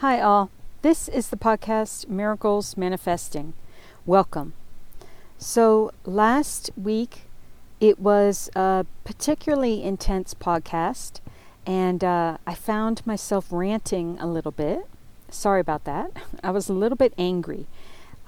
Hi, 0.00 0.20
all. 0.20 0.50
This 0.82 1.08
is 1.08 1.30
the 1.30 1.38
podcast 1.38 2.06
Miracles 2.06 2.76
Manifesting. 2.76 3.54
Welcome. 4.04 4.52
So, 5.38 5.90
last 6.04 6.68
week 6.76 7.22
it 7.80 7.98
was 7.98 8.50
a 8.54 8.84
particularly 9.04 9.82
intense 9.82 10.34
podcast, 10.34 11.20
and 11.66 12.04
uh, 12.04 12.36
I 12.46 12.54
found 12.54 13.06
myself 13.06 13.46
ranting 13.50 14.18
a 14.20 14.26
little 14.26 14.52
bit. 14.52 14.86
Sorry 15.30 15.62
about 15.62 15.84
that. 15.84 16.10
I 16.44 16.50
was 16.50 16.68
a 16.68 16.74
little 16.74 16.96
bit 16.96 17.14
angry. 17.16 17.66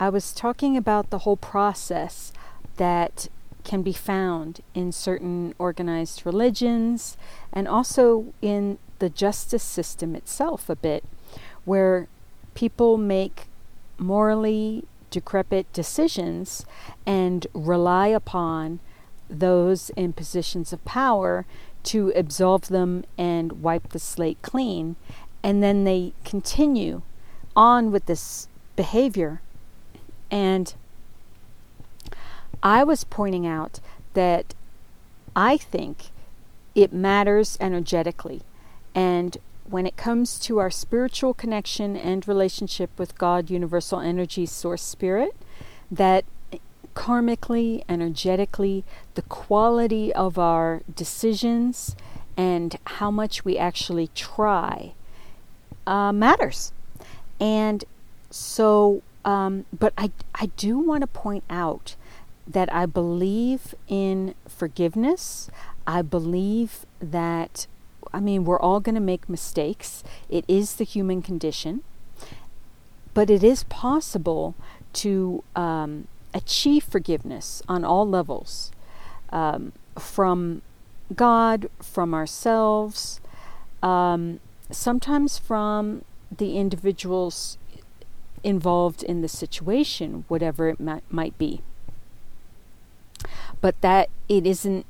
I 0.00 0.08
was 0.08 0.32
talking 0.32 0.74
about 0.74 1.10
the 1.10 1.18
whole 1.18 1.36
process 1.36 2.32
that 2.78 3.28
can 3.64 3.82
be 3.82 3.92
found 3.92 4.60
in 4.72 4.90
certain 4.90 5.54
organized 5.58 6.24
religions 6.24 7.18
and 7.52 7.68
also 7.68 8.32
in 8.40 8.78
the 9.00 9.10
justice 9.10 9.62
system 9.62 10.16
itself 10.16 10.70
a 10.70 10.74
bit 10.76 11.04
where 11.68 12.08
people 12.54 12.96
make 12.96 13.46
morally 13.98 14.84
decrepit 15.10 15.70
decisions 15.72 16.64
and 17.06 17.46
rely 17.52 18.08
upon 18.08 18.80
those 19.28 19.90
in 19.90 20.12
positions 20.14 20.72
of 20.72 20.82
power 20.86 21.44
to 21.82 22.10
absolve 22.16 22.68
them 22.68 23.04
and 23.18 23.62
wipe 23.62 23.90
the 23.90 23.98
slate 23.98 24.40
clean. 24.40 24.96
And 25.42 25.62
then 25.62 25.84
they 25.84 26.14
continue 26.24 27.02
on 27.54 27.90
with 27.90 28.06
this 28.06 28.48
behavior. 28.74 29.42
And 30.30 30.72
I 32.62 32.82
was 32.82 33.04
pointing 33.04 33.46
out 33.46 33.78
that 34.14 34.54
I 35.36 35.58
think 35.58 36.06
it 36.74 36.92
matters 36.92 37.58
energetically. 37.60 38.40
And 38.94 39.36
when 39.70 39.86
it 39.86 39.96
comes 39.96 40.38
to 40.38 40.58
our 40.58 40.70
spiritual 40.70 41.34
connection 41.34 41.96
and 41.96 42.26
relationship 42.26 42.90
with 42.98 43.18
God, 43.18 43.50
universal 43.50 44.00
energy, 44.00 44.46
source 44.46 44.82
spirit, 44.82 45.36
that 45.90 46.24
karmically, 46.94 47.84
energetically, 47.88 48.84
the 49.14 49.22
quality 49.22 50.12
of 50.12 50.38
our 50.38 50.82
decisions 50.94 51.94
and 52.36 52.78
how 52.84 53.10
much 53.10 53.44
we 53.44 53.58
actually 53.58 54.08
try 54.14 54.94
uh, 55.86 56.12
matters. 56.12 56.72
And 57.38 57.84
so, 58.30 59.02
um, 59.24 59.66
but 59.76 59.92
I, 59.96 60.10
I 60.34 60.46
do 60.56 60.78
want 60.78 61.02
to 61.02 61.06
point 61.06 61.44
out 61.50 61.94
that 62.46 62.72
I 62.72 62.86
believe 62.86 63.74
in 63.86 64.34
forgiveness. 64.48 65.50
I 65.86 66.02
believe 66.02 66.86
that 67.00 67.66
I 68.12 68.20
mean, 68.20 68.44
we're 68.44 68.60
all 68.60 68.80
going 68.80 68.94
to 68.94 69.00
make 69.00 69.28
mistakes. 69.28 70.02
It 70.28 70.44
is 70.48 70.76
the 70.76 70.84
human 70.84 71.22
condition. 71.22 71.82
But 73.14 73.30
it 73.30 73.42
is 73.42 73.64
possible 73.64 74.54
to 74.94 75.42
um, 75.56 76.08
achieve 76.34 76.84
forgiveness 76.84 77.62
on 77.68 77.84
all 77.84 78.08
levels 78.08 78.70
um, 79.30 79.72
from 79.98 80.62
God, 81.14 81.68
from 81.82 82.14
ourselves, 82.14 83.20
um, 83.82 84.40
sometimes 84.70 85.38
from 85.38 86.04
the 86.36 86.58
individuals 86.58 87.58
involved 88.44 89.02
in 89.02 89.22
the 89.22 89.28
situation, 89.28 90.24
whatever 90.28 90.68
it 90.68 90.78
might, 90.78 91.02
might 91.10 91.36
be. 91.38 91.62
But 93.60 93.80
that 93.80 94.10
it 94.28 94.46
isn't 94.46 94.86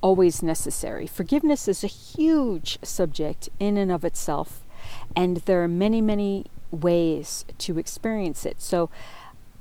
always 0.00 0.42
necessary. 0.42 1.06
Forgiveness 1.06 1.68
is 1.68 1.82
a 1.82 1.88
huge 1.88 2.78
subject 2.82 3.48
in 3.58 3.76
and 3.76 3.90
of 3.90 4.04
itself, 4.04 4.64
and 5.16 5.38
there 5.38 5.62
are 5.62 5.68
many, 5.68 6.00
many 6.00 6.46
ways 6.70 7.44
to 7.58 7.78
experience 7.78 8.44
it. 8.46 8.60
So, 8.60 8.90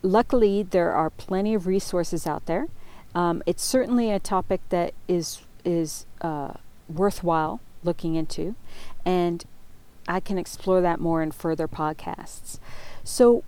luckily, 0.02 0.64
there 0.64 0.92
are 0.92 1.10
plenty 1.10 1.54
of 1.54 1.68
resources 1.68 2.28
out 2.28 2.46
there. 2.46 2.68
Um, 3.16 3.42
it's 3.46 3.64
certainly 3.64 4.12
a 4.12 4.20
topic 4.20 4.62
that 4.70 4.94
is 5.08 5.42
is 5.66 6.06
uh, 6.22 6.54
worthwhile 6.88 7.60
looking 7.84 8.16
into, 8.16 8.56
and 9.06 9.44
I 10.08 10.20
can 10.20 10.38
explore 10.38 10.82
that 10.82 11.00
more 11.00 11.22
in 11.22 11.32
further 11.32 11.68
podcasts. 11.68 12.60
So, 13.04 13.44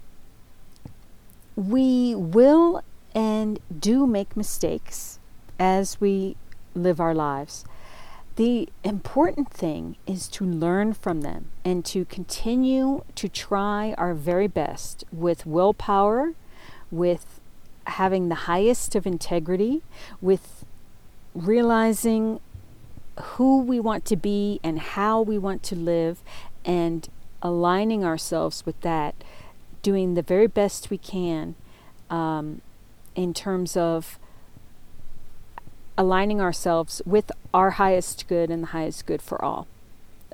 we 1.56 2.16
will 2.16 2.84
and 3.14 3.60
do 3.80 4.06
make 4.06 4.38
mistakes 4.38 5.20
as 5.58 6.00
we 6.00 6.38
live 6.76 7.00
our 7.00 7.14
lives. 7.14 7.66
The 8.36 8.70
important 8.84 9.52
thing 9.52 9.98
is 10.08 10.28
to 10.30 10.46
learn 10.46 10.94
from 10.94 11.22
them 11.22 11.52
and 11.66 11.84
to 11.86 12.06
continue 12.06 13.04
to 13.16 13.28
try 13.28 13.94
our 13.98 14.14
very 14.14 14.48
best 14.48 15.04
with 15.12 15.46
willpower, 15.46 16.34
with 16.90 17.42
having 17.86 18.30
the 18.30 18.36
highest 18.36 18.96
of 18.96 19.06
integrity, 19.06 19.82
with 20.22 20.64
realizing 21.34 22.40
who 23.22 23.62
we 23.62 23.80
want 23.80 24.06
to 24.06 24.16
be 24.16 24.62
and 24.64 24.80
how 24.80 25.22
we 25.22 25.38
want 25.38 25.62
to 25.64 25.76
live, 25.76 26.22
and 26.64 27.10
aligning 27.42 28.06
ourselves 28.06 28.66
with 28.66 28.80
that, 28.82 29.16
doing 29.82 30.14
the 30.14 30.22
very 30.22 30.48
best 30.48 30.90
we 30.90 30.98
can 30.98 31.56
um, 32.10 32.62
in 33.16 33.34
terms 33.34 33.76
of 33.76 34.18
aligning 36.00 36.40
ourselves 36.40 37.02
with 37.06 37.30
our 37.54 37.72
highest 37.72 38.26
good 38.30 38.50
and 38.50 38.64
the 38.64 38.68
highest 38.68 39.06
good 39.06 39.22
for 39.22 39.44
all. 39.44 39.68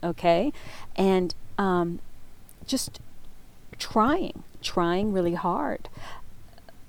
Okay? 0.03 0.53
And 0.95 1.33
um, 1.57 1.99
just 2.67 2.99
trying, 3.79 4.43
trying 4.61 5.11
really 5.11 5.33
hard. 5.33 5.89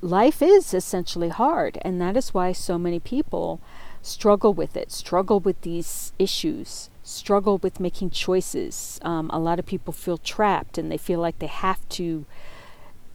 Life 0.03 0.43
is 0.43 0.75
essentially 0.75 1.31
hard, 1.31 1.79
and 1.81 1.99
that 2.03 2.19
is 2.19 2.35
why 2.35 2.53
so 2.53 2.77
many 2.77 3.01
people 3.01 3.61
struggle 4.03 4.53
with 4.53 4.77
it, 4.77 4.93
struggle 4.93 5.41
with 5.41 5.59
these 5.63 6.13
issues, 6.19 6.91
struggle 7.03 7.57
with 7.57 7.81
making 7.81 8.11
choices. 8.11 9.01
Um, 9.03 9.31
a 9.33 9.39
lot 9.39 9.59
of 9.59 9.65
people 9.65 9.95
feel 9.95 10.19
trapped 10.19 10.77
and 10.77 10.93
they 10.93 10.99
feel 10.99 11.19
like 11.19 11.39
they 11.39 11.47
have 11.47 11.89
to, 11.91 12.27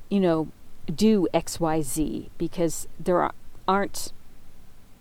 you 0.10 0.20
know, 0.20 0.48
do 0.94 1.28
XYZ 1.36 2.30
because 2.40 2.88
there 3.00 3.32
aren't 3.68 4.12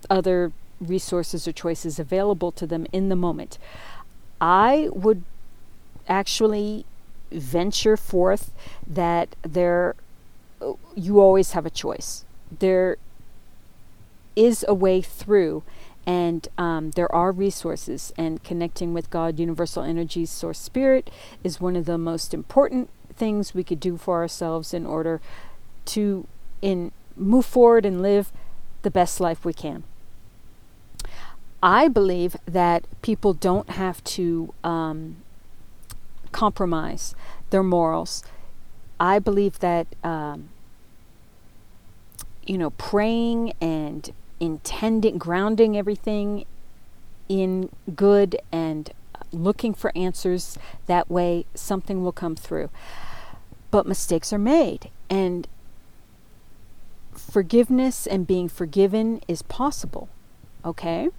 other 0.09 0.51
resources 0.79 1.47
or 1.47 1.51
choices 1.51 1.99
available 1.99 2.51
to 2.53 2.65
them 2.65 2.87
in 2.91 3.09
the 3.09 3.15
moment. 3.15 3.57
I 4.39 4.89
would 4.91 5.23
actually 6.07 6.85
venture 7.31 7.95
forth 7.95 8.51
that 8.87 9.35
there 9.43 9.95
you 10.95 11.19
always 11.19 11.51
have 11.51 11.65
a 11.65 11.69
choice. 11.69 12.25
There 12.59 12.97
is 14.35 14.65
a 14.67 14.73
way 14.73 15.01
through, 15.01 15.63
and 16.05 16.47
um, 16.57 16.91
there 16.91 17.13
are 17.13 17.31
resources. 17.31 18.13
And 18.17 18.43
connecting 18.43 18.93
with 18.93 19.09
God, 19.09 19.39
universal 19.39 19.83
energy, 19.83 20.25
source 20.25 20.59
spirit 20.59 21.09
is 21.43 21.61
one 21.61 21.75
of 21.75 21.85
the 21.85 21.97
most 21.97 22.33
important 22.33 22.89
things 23.15 23.53
we 23.53 23.63
could 23.63 23.79
do 23.79 23.97
for 23.97 24.21
ourselves 24.21 24.73
in 24.73 24.85
order 24.85 25.21
to 25.85 26.27
in 26.61 26.91
move 27.15 27.45
forward 27.45 27.85
and 27.85 28.01
live 28.01 28.31
the 28.83 28.91
best 28.91 29.19
life 29.19 29.43
we 29.43 29.53
can. 29.53 29.83
I 31.63 31.87
believe 31.87 32.35
that 32.45 32.87
people 33.01 33.33
don't 33.33 33.69
have 33.69 34.03
to 34.03 34.53
um, 34.63 35.17
compromise 36.31 37.13
their 37.51 37.63
morals. 37.63 38.23
I 38.99 39.19
believe 39.19 39.59
that, 39.59 39.87
um, 40.03 40.49
you 42.45 42.57
know, 42.57 42.71
praying 42.71 43.53
and 43.61 44.11
intending, 44.39 45.17
grounding 45.17 45.77
everything 45.77 46.45
in 47.29 47.69
good 47.95 48.37
and 48.51 48.91
looking 49.31 49.73
for 49.73 49.91
answers, 49.95 50.57
that 50.87 51.09
way 51.09 51.45
something 51.53 52.03
will 52.03 52.11
come 52.11 52.35
through. 52.35 52.69
But 53.69 53.87
mistakes 53.87 54.33
are 54.33 54.39
made, 54.39 54.89
and 55.09 55.47
forgiveness 57.13 58.05
and 58.05 58.27
being 58.27 58.49
forgiven 58.49 59.21
is 59.27 59.41
possible, 59.43 60.09
okay? 60.65 61.09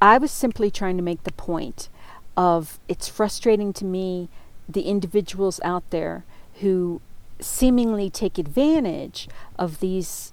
I 0.00 0.18
was 0.18 0.30
simply 0.30 0.70
trying 0.70 0.96
to 0.96 1.02
make 1.02 1.24
the 1.24 1.32
point 1.32 1.88
of 2.36 2.78
it's 2.88 3.08
frustrating 3.08 3.72
to 3.74 3.84
me 3.84 4.28
the 4.68 4.82
individuals 4.82 5.60
out 5.64 5.88
there 5.90 6.24
who 6.60 7.00
seemingly 7.40 8.10
take 8.10 8.38
advantage 8.38 9.28
of 9.58 9.80
these 9.80 10.32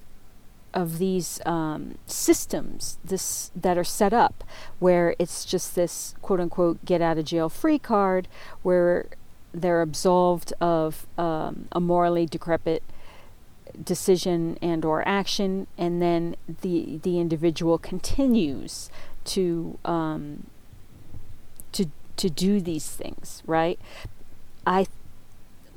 of 0.74 0.98
these 0.98 1.40
um, 1.46 2.00
systems 2.08 2.98
this 3.04 3.52
that 3.56 3.78
are 3.78 3.84
set 3.84 4.12
up 4.12 4.44
where 4.80 5.16
it's 5.20 5.46
just 5.46 5.76
this 5.76 6.16
quote 6.22 6.40
unquote 6.40 6.84
get 6.84 7.02
out 7.02 7.18
of 7.18 7.26
jail 7.26 7.48
free 7.48 7.78
card 7.78 8.28
where 8.64 9.06
they're 9.54 9.84
absolved 9.84 10.52
of 10.60 11.06
um, 11.18 11.68
a 11.72 11.80
morally 11.80 12.26
decrepit 12.26 12.82
decision 13.84 14.58
and 14.62 14.84
or 14.84 15.08
action 15.08 15.68
and 15.78 16.02
then 16.02 16.36
the 16.62 17.00
the 17.04 17.20
individual 17.20 17.78
continues 17.78 18.90
to 19.26 19.78
um, 19.86 20.48
to 21.72 21.86
to 22.18 22.30
do 22.30 22.62
these 22.62 22.90
things, 22.90 23.44
right? 23.46 23.80
I 24.66 24.88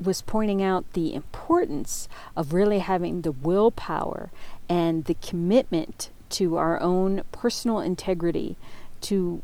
was 0.03 0.23
pointing 0.23 0.63
out 0.63 0.93
the 0.93 1.15
importance 1.15 2.09
of 2.37 2.53
really 2.53 2.81
having 2.81 3.23
the 3.23 3.33
willpower 3.33 4.31
and 4.69 5.05
the 5.07 5.15
commitment 5.15 6.11
to 6.29 6.57
our 6.57 6.81
own 6.81 7.23
personal 7.33 7.81
integrity 7.81 8.57
to 9.01 9.43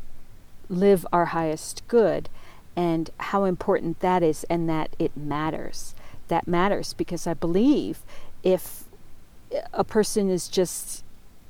live 0.69 1.05
our 1.11 1.25
highest 1.25 1.83
good 1.87 2.29
and 2.75 3.09
how 3.17 3.45
important 3.45 3.99
that 3.99 4.23
is 4.23 4.43
and 4.45 4.69
that 4.69 4.95
it 4.99 5.15
matters. 5.15 5.95
That 6.27 6.47
matters 6.47 6.93
because 6.93 7.27
I 7.27 7.33
believe 7.33 7.99
if 8.43 8.85
a 9.71 9.83
person 9.83 10.29
is 10.29 10.47
just 10.47 11.03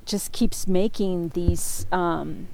just 0.06 0.32
keeps 0.32 0.68
making 0.68 1.30
these 1.30 1.86
um, 1.92 2.48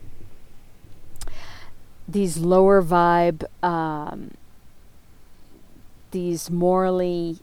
these 2.07 2.37
lower 2.37 2.81
vibe 2.81 3.43
um, 3.63 4.31
these 6.11 6.49
morally 6.49 7.39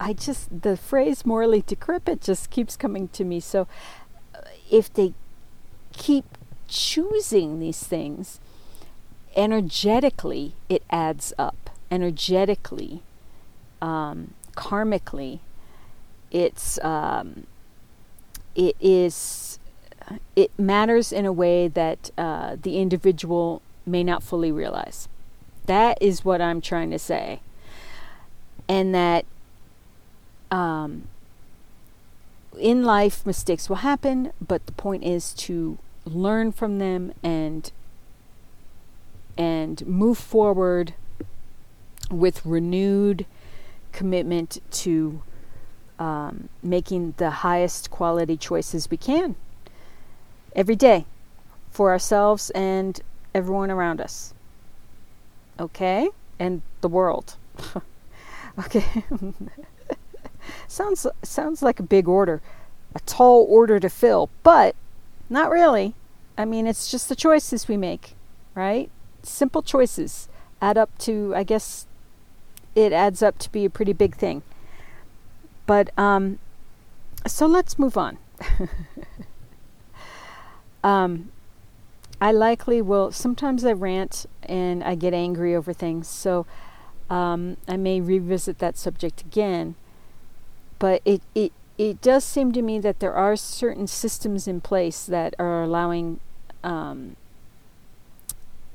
I 0.00 0.12
just 0.12 0.62
the 0.62 0.76
phrase 0.76 1.26
morally 1.26 1.62
decrepit 1.66 2.20
just 2.20 2.50
keeps 2.50 2.76
coming 2.76 3.08
to 3.08 3.24
me. 3.24 3.40
So 3.40 3.66
uh, 4.34 4.40
if 4.70 4.92
they 4.92 5.14
keep 5.92 6.38
choosing 6.68 7.58
these 7.58 7.82
things, 7.82 8.38
energetically 9.34 10.54
it 10.68 10.82
adds 10.90 11.32
up. 11.38 11.70
Energetically, 11.90 13.02
um, 13.80 14.34
karmically, 14.54 15.40
it's 16.30 16.78
um, 16.84 17.46
it 18.58 18.74
is 18.80 19.58
it 20.34 20.50
matters 20.58 21.12
in 21.12 21.24
a 21.24 21.32
way 21.32 21.68
that 21.68 22.10
uh, 22.18 22.56
the 22.60 22.78
individual 22.78 23.62
may 23.86 24.02
not 24.02 24.22
fully 24.22 24.50
realize. 24.50 25.08
That 25.66 25.98
is 26.00 26.24
what 26.24 26.40
I'm 26.40 26.60
trying 26.60 26.90
to 26.90 26.98
say. 26.98 27.40
And 28.68 28.94
that 28.94 29.26
um, 30.50 31.08
in 32.58 32.84
life, 32.84 33.24
mistakes 33.24 33.68
will 33.68 33.76
happen, 33.76 34.32
but 34.46 34.66
the 34.66 34.72
point 34.72 35.04
is 35.04 35.32
to 35.34 35.78
learn 36.04 36.52
from 36.52 36.78
them 36.78 37.12
and 37.22 37.70
and 39.36 39.86
move 39.86 40.18
forward 40.18 40.94
with 42.10 42.44
renewed 42.44 43.24
commitment 43.92 44.58
to 44.70 45.22
um, 45.98 46.48
making 46.62 47.14
the 47.16 47.30
highest 47.30 47.90
quality 47.90 48.36
choices 48.36 48.90
we 48.90 48.96
can 48.96 49.36
every 50.54 50.76
day 50.76 51.04
for 51.70 51.90
ourselves 51.90 52.50
and 52.50 53.00
everyone 53.34 53.70
around 53.70 54.00
us 54.00 54.34
okay? 55.58 56.08
And 56.38 56.62
the 56.80 56.88
world. 56.88 57.36
okay. 58.58 59.04
sounds 60.68 61.06
sounds 61.22 61.62
like 61.62 61.80
a 61.80 61.82
big 61.82 62.08
order, 62.08 62.40
a 62.94 63.00
tall 63.00 63.46
order 63.48 63.80
to 63.80 63.88
fill, 63.88 64.30
but 64.42 64.74
not 65.28 65.50
really. 65.50 65.94
I 66.36 66.44
mean, 66.44 66.66
it's 66.66 66.90
just 66.90 67.08
the 67.08 67.16
choices 67.16 67.66
we 67.66 67.76
make, 67.76 68.14
right? 68.54 68.90
Simple 69.22 69.62
choices 69.62 70.28
add 70.62 70.78
up 70.78 70.96
to, 70.98 71.32
I 71.34 71.42
guess, 71.42 71.86
it 72.74 72.92
adds 72.92 73.22
up 73.22 73.38
to 73.38 73.50
be 73.50 73.64
a 73.64 73.70
pretty 73.70 73.92
big 73.92 74.14
thing. 74.14 74.42
But 75.68 75.90
um, 75.98 76.38
so 77.26 77.46
let's 77.46 77.78
move 77.78 77.98
on. 77.98 78.16
um, 80.82 81.30
I 82.22 82.32
likely 82.32 82.80
will. 82.80 83.12
Sometimes 83.12 83.66
I 83.66 83.72
rant 83.72 84.24
and 84.44 84.82
I 84.82 84.94
get 84.94 85.12
angry 85.12 85.54
over 85.54 85.74
things, 85.74 86.08
so 86.08 86.46
um, 87.10 87.58
I 87.68 87.76
may 87.76 88.00
revisit 88.00 88.60
that 88.60 88.78
subject 88.78 89.20
again. 89.20 89.74
But 90.78 91.02
it, 91.04 91.20
it 91.34 91.52
it 91.76 92.00
does 92.00 92.24
seem 92.24 92.50
to 92.52 92.62
me 92.62 92.78
that 92.78 93.00
there 93.00 93.12
are 93.12 93.36
certain 93.36 93.86
systems 93.86 94.48
in 94.48 94.62
place 94.62 95.04
that 95.04 95.34
are 95.38 95.62
allowing 95.62 96.18
um, 96.64 97.16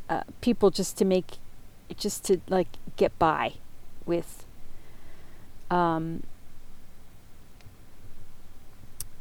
uh, 0.08 0.22
people 0.42 0.70
just 0.70 0.96
to 1.00 1.06
make 1.06 1.38
just 1.98 2.24
to 2.26 2.40
like 2.50 2.68
get 2.98 3.18
by 3.18 3.54
with 4.06 4.46
um, 5.72 6.22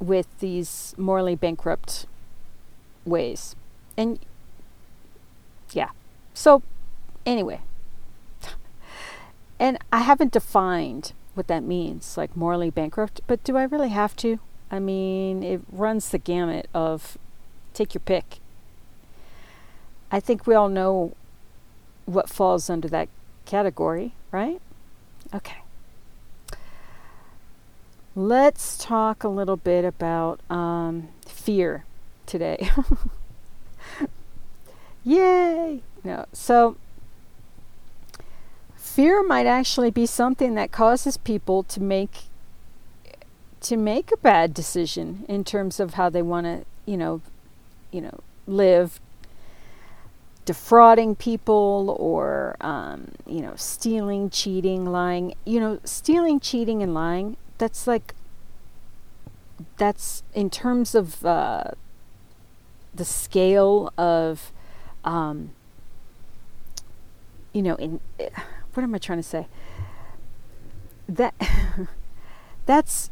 with 0.02 0.26
these 0.40 0.94
morally 0.98 1.36
bankrupt 1.36 2.06
ways 3.04 3.54
and 3.96 4.18
yeah. 5.72 5.90
So 6.34 6.62
anyway, 7.24 7.60
and 9.58 9.78
I 9.92 10.00
haven't 10.00 10.32
defined 10.32 11.12
what 11.34 11.46
that 11.46 11.62
means, 11.62 12.16
like 12.16 12.36
morally 12.36 12.70
bankrupt, 12.70 13.20
but 13.26 13.42
do 13.44 13.56
I 13.56 13.62
really 13.64 13.88
have 13.90 14.16
to? 14.16 14.38
I 14.70 14.78
mean, 14.78 15.42
it 15.42 15.60
runs 15.70 16.08
the 16.08 16.18
gamut 16.18 16.68
of 16.74 17.16
take 17.74 17.94
your 17.94 18.00
pick. 18.00 18.38
I 20.10 20.20
think 20.20 20.46
we 20.46 20.54
all 20.54 20.68
know 20.68 21.14
what 22.04 22.28
falls 22.28 22.68
under 22.68 22.88
that 22.88 23.08
category, 23.46 24.14
right? 24.30 24.60
Okay. 25.34 25.61
Let's 28.14 28.76
talk 28.76 29.24
a 29.24 29.28
little 29.28 29.56
bit 29.56 29.84
about 29.84 30.40
um, 30.50 31.08
fear 31.26 31.84
today. 32.26 32.70
Yay! 35.04 35.82
No. 36.04 36.26
So 36.32 36.76
fear 38.76 39.22
might 39.22 39.46
actually 39.46 39.90
be 39.90 40.04
something 40.04 40.54
that 40.54 40.70
causes 40.70 41.16
people 41.16 41.62
to 41.64 41.80
make 41.80 42.24
to 43.60 43.76
make 43.76 44.10
a 44.12 44.16
bad 44.16 44.52
decision 44.52 45.24
in 45.28 45.44
terms 45.44 45.78
of 45.78 45.94
how 45.94 46.10
they 46.10 46.20
want 46.20 46.44
to, 46.46 46.64
you 46.84 46.96
know, 46.96 47.22
you 47.92 48.00
know, 48.00 48.18
live 48.46 49.00
defrauding 50.44 51.14
people 51.14 51.96
or 51.98 52.56
um, 52.60 53.12
you 53.26 53.40
know 53.40 53.54
stealing 53.56 54.28
cheating 54.28 54.84
lying 54.84 55.32
you 55.44 55.60
know 55.60 55.78
stealing 55.84 56.40
cheating 56.40 56.82
and 56.82 56.92
lying 56.92 57.36
that's 57.58 57.86
like 57.86 58.14
that's 59.76 60.22
in 60.34 60.50
terms 60.50 60.94
of 60.94 61.24
uh, 61.24 61.72
the 62.94 63.04
scale 63.04 63.92
of 63.96 64.52
um, 65.04 65.50
you 67.52 67.62
know, 67.62 67.74
in 67.76 68.00
what 68.74 68.82
am 68.82 68.94
I 68.94 68.98
trying 68.98 69.18
to 69.18 69.22
say? 69.22 69.46
That 71.08 71.34
that's 72.66 73.10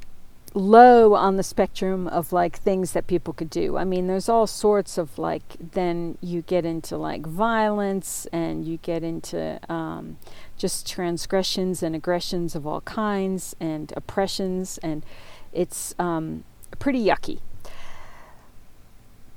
low 0.52 1.14
on 1.14 1.36
the 1.36 1.42
spectrum 1.42 2.08
of 2.08 2.32
like 2.32 2.58
things 2.58 2.92
that 2.92 3.06
people 3.06 3.32
could 3.32 3.50
do. 3.50 3.76
I 3.76 3.84
mean, 3.84 4.06
there's 4.06 4.28
all 4.28 4.46
sorts 4.46 4.98
of 4.98 5.18
like, 5.18 5.42
then 5.72 6.18
you 6.20 6.42
get 6.42 6.64
into 6.64 6.96
like 6.96 7.24
violence 7.24 8.26
and 8.32 8.64
you 8.64 8.78
get 8.78 9.04
into 9.04 9.60
um, 9.72 10.16
just 10.56 10.88
transgressions 10.88 11.82
and 11.82 11.94
aggressions 11.94 12.54
of 12.54 12.66
all 12.66 12.80
kinds 12.82 13.54
and 13.60 13.92
oppressions, 13.96 14.78
and 14.78 15.04
it's 15.52 15.94
um, 15.98 16.44
pretty 16.78 17.04
yucky. 17.04 17.40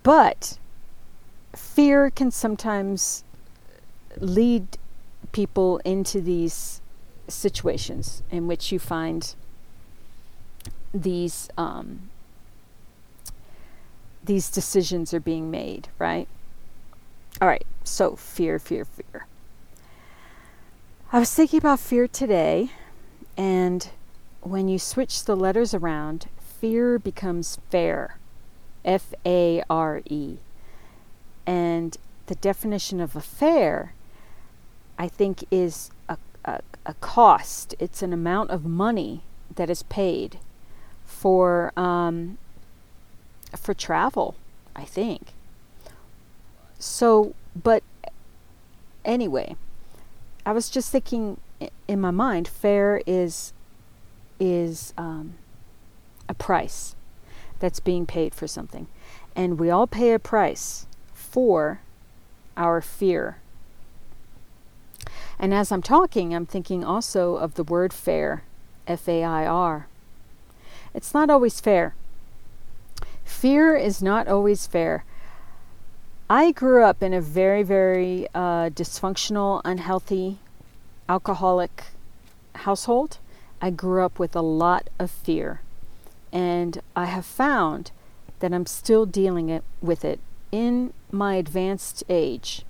But 0.01 0.57
fear 1.55 2.09
can 2.09 2.31
sometimes 2.31 3.23
lead 4.17 4.77
people 5.31 5.77
into 5.85 6.19
these 6.21 6.81
situations 7.27 8.21
in 8.29 8.47
which 8.47 8.71
you 8.71 8.79
find 8.79 9.33
these 10.93 11.49
um, 11.57 12.09
these 14.23 14.49
decisions 14.49 15.13
are 15.13 15.19
being 15.19 15.51
made, 15.51 15.89
right? 15.99 16.27
All 17.41 17.47
right, 17.47 17.65
so 17.83 18.15
fear, 18.15 18.59
fear, 18.59 18.85
fear. 18.85 19.25
I 21.11 21.19
was 21.19 21.33
thinking 21.33 21.57
about 21.59 21.79
fear 21.79 22.07
today, 22.07 22.71
and 23.37 23.89
when 24.41 24.67
you 24.67 24.79
switch 24.79 25.25
the 25.25 25.35
letters 25.35 25.73
around, 25.73 26.27
fear 26.39 26.99
becomes 26.99 27.57
fare. 27.69 28.17
F 28.85 29.13
A 29.25 29.63
R 29.69 30.01
E. 30.09 30.37
And 31.45 31.97
the 32.27 32.35
definition 32.35 32.99
of 32.99 33.15
a 33.15 33.21
fare, 33.21 33.93
I 34.97 35.07
think, 35.07 35.45
is 35.51 35.91
a, 36.07 36.17
a, 36.45 36.61
a 36.85 36.93
cost. 36.95 37.75
It's 37.79 38.01
an 38.01 38.13
amount 38.13 38.51
of 38.51 38.65
money 38.65 39.23
that 39.55 39.69
is 39.69 39.83
paid 39.83 40.39
for 41.23 41.71
um, 41.77 42.37
for 43.55 43.73
travel. 43.73 44.35
I 44.75 44.85
think. 44.85 45.21
So, 46.79 47.33
but 47.55 47.81
anyway, 49.05 49.55
I 50.45 50.51
was 50.51 50.69
just 50.69 50.91
thinking 50.91 51.37
in 51.87 52.01
my 52.01 52.11
mind, 52.11 52.47
fare 52.47 53.01
is 53.07 53.53
is 54.39 54.93
um, 54.97 55.35
a 56.27 56.33
price 56.33 56.95
that's 57.59 57.79
being 57.79 58.05
paid 58.05 58.35
for 58.35 58.47
something, 58.47 58.87
and 59.35 59.59
we 59.59 59.69
all 59.69 59.87
pay 59.87 60.13
a 60.13 60.19
price 60.19 60.87
for 61.13 61.79
our 62.57 62.81
fear 62.81 63.37
And 65.39 65.53
as 65.53 65.71
I'm 65.71 65.81
talking, 65.81 66.33
I'm 66.33 66.45
thinking 66.45 66.83
also 66.83 67.35
of 67.35 67.55
the 67.55 67.63
word 67.63 67.93
fair, 67.93 68.43
F 68.87 69.07
A 69.07 69.23
I 69.23 69.45
R. 69.45 69.87
It's 70.93 71.13
not 71.13 71.29
always 71.29 71.59
fair. 71.59 71.95
Fear 73.23 73.75
is 73.75 74.01
not 74.01 74.27
always 74.27 74.67
fair. 74.67 75.05
I 76.29 76.51
grew 76.51 76.83
up 76.83 77.03
in 77.03 77.13
a 77.13 77.21
very, 77.21 77.63
very 77.63 78.27
uh, 78.33 78.69
dysfunctional, 78.69 79.61
unhealthy, 79.65 80.39
alcoholic 81.09 81.85
household. 82.55 83.17
I 83.61 83.69
grew 83.69 84.03
up 84.03 84.19
with 84.19 84.35
a 84.35 84.41
lot 84.41 84.89
of 84.99 85.11
fear. 85.11 85.61
And 86.31 86.81
I 86.95 87.05
have 87.05 87.25
found 87.25 87.91
that 88.39 88.53
I'm 88.53 88.65
still 88.65 89.05
dealing 89.05 89.49
it, 89.49 89.63
with 89.81 90.03
it 90.03 90.19
in 90.51 90.93
my 91.11 91.35
advanced 91.35 92.03
age 92.09 92.63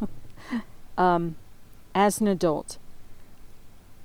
um, 0.98 1.36
as 1.94 2.20
an 2.20 2.28
adult. 2.28 2.78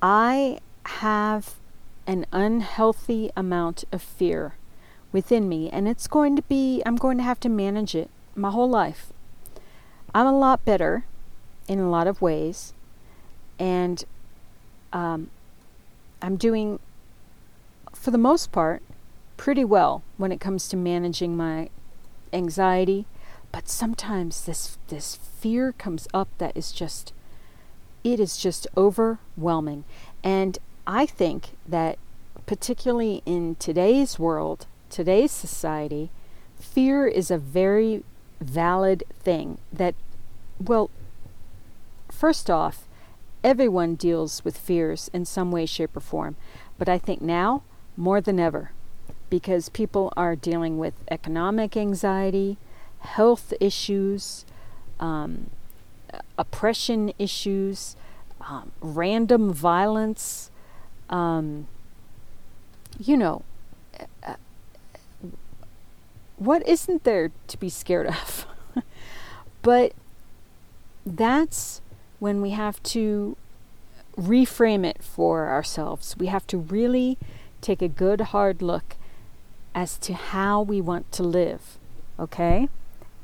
I 0.02 0.58
have 0.86 1.54
an 2.06 2.26
unhealthy 2.32 3.30
amount 3.36 3.84
of 3.92 4.02
fear 4.02 4.54
within 5.12 5.48
me, 5.48 5.70
and 5.70 5.88
it's 5.88 6.06
going 6.06 6.36
to 6.36 6.42
be, 6.42 6.82
I'm 6.84 6.96
going 6.96 7.16
to 7.18 7.24
have 7.24 7.40
to 7.40 7.48
manage 7.48 7.94
it 7.94 8.10
my 8.34 8.50
whole 8.50 8.68
life. 8.68 9.12
I'm 10.14 10.26
a 10.26 10.38
lot 10.38 10.64
better 10.64 11.04
in 11.68 11.78
a 11.78 11.90
lot 11.90 12.06
of 12.06 12.20
ways, 12.20 12.72
and 13.58 14.04
um, 14.92 15.30
I'm 16.20 16.36
doing, 16.36 16.78
for 17.92 18.10
the 18.10 18.18
most 18.18 18.52
part, 18.52 18.82
pretty 19.36 19.64
well 19.64 20.02
when 20.16 20.32
it 20.32 20.40
comes 20.40 20.68
to 20.68 20.76
managing 20.76 21.36
my 21.36 21.68
anxiety. 22.32 23.06
But 23.52 23.68
sometimes 23.68 24.46
this 24.46 24.78
this 24.88 25.16
fear 25.16 25.72
comes 25.72 26.08
up 26.12 26.28
that 26.38 26.56
is 26.56 26.72
just 26.72 27.12
it 28.02 28.18
is 28.18 28.36
just 28.36 28.66
overwhelming. 28.76 29.84
And 30.22 30.58
I 30.86 31.06
think 31.06 31.50
that 31.66 31.98
particularly 32.46 33.22
in 33.24 33.56
today's 33.56 34.18
world, 34.18 34.66
today's 34.90 35.32
society, 35.32 36.10
fear 36.58 37.06
is 37.06 37.30
a 37.30 37.38
very 37.38 38.02
valid 38.40 39.04
thing 39.20 39.58
that 39.72 39.94
well 40.60 40.90
first 42.10 42.50
off 42.50 42.86
everyone 43.42 43.94
deals 43.94 44.44
with 44.44 44.58
fears 44.58 45.08
in 45.14 45.24
some 45.24 45.50
way 45.50 45.64
shape 45.64 45.96
or 45.96 46.00
form 46.00 46.36
but 46.78 46.88
i 46.88 46.98
think 46.98 47.22
now 47.22 47.62
more 47.96 48.20
than 48.20 48.38
ever 48.38 48.72
because 49.30 49.68
people 49.68 50.12
are 50.16 50.36
dealing 50.36 50.78
with 50.78 50.94
economic 51.10 51.76
anxiety, 51.76 52.56
health 53.00 53.52
issues, 53.60 54.44
um, 55.00 55.50
oppression 56.38 57.12
issues, 57.18 57.96
um, 58.40 58.70
random 58.80 59.52
violence. 59.52 60.52
Um, 61.10 61.66
you 62.98 63.16
know, 63.16 63.42
what 66.36 66.66
isn't 66.68 67.04
there 67.04 67.30
to 67.48 67.58
be 67.58 67.68
scared 67.68 68.06
of? 68.06 68.46
but 69.62 69.92
that's 71.06 71.80
when 72.18 72.40
we 72.40 72.50
have 72.50 72.82
to 72.82 73.36
reframe 74.16 74.84
it 74.84 75.02
for 75.02 75.48
ourselves. 75.48 76.16
We 76.16 76.26
have 76.26 76.46
to 76.48 76.58
really 76.58 77.18
take 77.60 77.82
a 77.82 77.88
good 77.88 78.20
hard 78.20 78.62
look 78.62 78.96
as 79.74 79.98
to 79.98 80.14
how 80.14 80.62
we 80.62 80.80
want 80.80 81.10
to 81.12 81.22
live, 81.22 81.78
okay? 82.18 82.68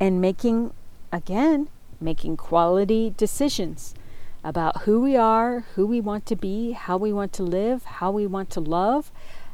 And 0.00 0.20
making, 0.20 0.72
again, 1.12 1.68
making 2.00 2.36
quality 2.36 3.12
decisions 3.16 3.94
about 4.42 4.82
who 4.82 5.00
we 5.00 5.16
are, 5.16 5.60
who 5.74 5.86
we 5.86 6.00
want 6.00 6.26
to 6.26 6.36
be, 6.36 6.72
how 6.72 6.96
we 6.96 7.12
want 7.12 7.32
to 7.34 7.42
live, 7.42 7.84
how 7.84 8.10
we 8.10 8.26
want 8.26 8.50
to 8.50 8.60
love, 8.60 9.10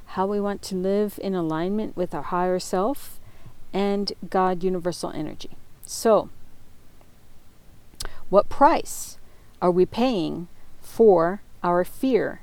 how 0.07 0.27
we 0.27 0.41
want 0.41 0.63
to 0.63 0.75
live 0.75 1.19
in 1.23 1.35
alignment 1.35 1.97
with 1.97 2.15
our 2.15 2.23
higher 2.23 2.59
self 2.59 3.19
and 3.73 4.13
God, 4.31 4.63
universal 4.63 5.11
energy. 5.11 5.51
So, 5.85 6.31
what 8.31 8.49
price 8.49 9.19
are 9.61 9.71
we 9.71 9.87
paying 9.87 10.49
for 10.81 11.41
our 11.63 11.85
fear? 11.85 12.41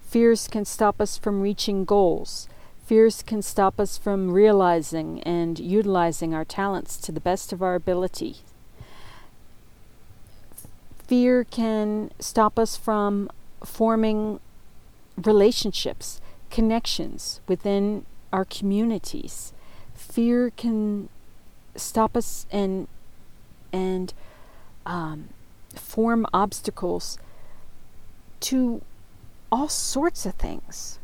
Fears 0.00 0.48
can 0.48 0.64
stop 0.64 1.00
us 1.00 1.18
from 1.18 1.40
reaching 1.40 1.84
goals. 1.84 2.48
Fears 2.84 3.22
can 3.22 3.42
stop 3.42 3.80
us 3.80 3.98
from 3.98 4.30
realizing 4.30 5.20
and 5.24 5.58
utilizing 5.58 6.32
our 6.32 6.44
talents 6.44 6.96
to 6.98 7.10
the 7.10 7.20
best 7.20 7.52
of 7.52 7.60
our 7.60 7.74
ability. 7.74 8.36
Fear 11.06 11.44
can 11.44 12.10
stop 12.18 12.58
us 12.58 12.76
from 12.76 13.30
forming 13.64 14.40
relationships, 15.16 16.20
connections 16.50 17.40
within 17.46 18.04
our 18.32 18.44
communities. 18.44 19.52
Fear 19.94 20.50
can 20.50 21.08
stop 21.76 22.16
us 22.16 22.46
and 22.50 22.88
and 23.72 24.12
um, 24.84 25.28
form 25.74 26.26
obstacles 26.32 27.18
to 28.40 28.82
all 29.50 29.68
sorts 29.68 30.26
of 30.26 30.34
things. 30.34 30.98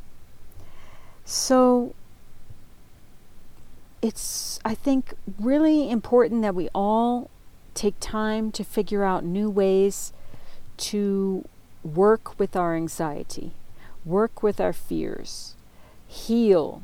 So 1.24 1.94
it's, 4.00 4.58
I 4.64 4.74
think, 4.74 5.14
really 5.38 5.90
important 5.90 6.42
that 6.42 6.54
we 6.54 6.68
all 6.74 7.30
take 7.74 7.94
time 8.00 8.52
to 8.52 8.64
figure 8.64 9.04
out 9.04 9.24
new 9.24 9.48
ways 9.50 10.12
to 10.76 11.46
work 11.82 12.38
with 12.38 12.56
our 12.56 12.76
anxiety, 12.76 13.52
work 14.04 14.42
with 14.42 14.60
our 14.60 14.72
fears, 14.72 15.54
heal, 16.06 16.82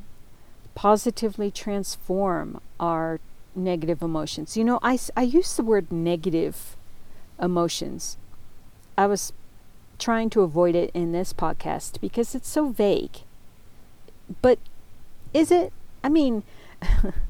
positively 0.75 1.51
transform 1.51 2.61
our 2.79 3.21
negative 3.55 4.03
emotions. 4.03 4.57
You 4.57 4.65
know, 4.65 4.79
I, 4.83 4.99
I 5.17 5.23
use 5.23 5.57
the 5.57 5.63
word 5.63 5.91
negative 5.91 6.77
emotions. 7.41 8.17
I 8.97 9.07
was 9.07 9.33
trying 9.99 10.31
to 10.31 10.43
avoid 10.43 10.75
it 10.75 10.91
in 10.95 11.13
this 11.13 11.33
podcast 11.33 12.01
because 12.01 12.35
it's 12.35 12.49
so 12.49 12.69
vague. 12.69 13.19
But 14.43 14.59
is 15.35 15.51
it? 15.51 15.73
I 16.03 16.09
mean, 16.09 16.45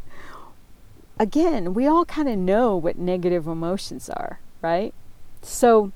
again, 1.19 1.75
we 1.75 1.87
all 1.87 2.05
kind 2.05 2.29
of 2.29 2.39
know 2.39 2.77
what 2.77 2.99
negative 2.99 3.47
emotions 3.47 4.09
are, 4.09 4.41
right? 4.63 4.95
So 5.43 5.93